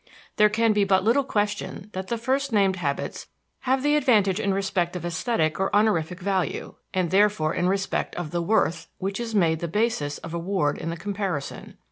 [0.37, 3.27] There can be but little question that the first named habits
[3.59, 8.31] have the advantage in respect of aesthetic or honorific value, and therefore in respect of
[8.31, 11.77] the "worth" which is made the basis of award in the comparison.